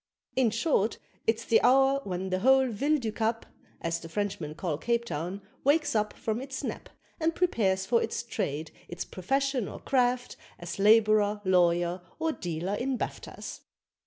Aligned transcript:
In 0.35 0.49
short, 0.49 0.97
it's 1.27 1.45
the 1.45 1.61
hour 1.61 2.01
when 2.05 2.31
the 2.31 2.39
whole 2.39 2.69
Ville 2.71 2.97
du 2.97 3.11
Cap 3.11 3.45
(As 3.81 3.99
the 3.99 4.09
Frenchmen 4.09 4.55
call 4.55 4.79
Cape 4.79 5.05
Town) 5.05 5.43
wakes 5.63 5.93
up 5.95 6.13
from 6.13 6.41
its 6.41 6.63
nap 6.63 6.89
And 7.19 7.35
prepares 7.35 7.85
for 7.85 8.01
its 8.01 8.23
trade, 8.23 8.71
its 8.87 9.05
profession 9.05 9.67
or 9.67 9.79
craft, 9.79 10.37
as 10.57 10.79
Labourer, 10.79 11.39
lawyer, 11.45 12.01
or 12.17 12.31
dealer 12.31 12.73
in 12.73 12.97
baftas. 12.97 13.59